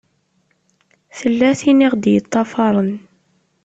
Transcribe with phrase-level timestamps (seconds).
[1.17, 2.91] Tella tin i ɣ-d-iṭṭafaṛen.